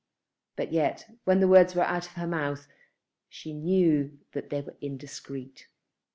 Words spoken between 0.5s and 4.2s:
But yet, when the words were out of her mouth, she knew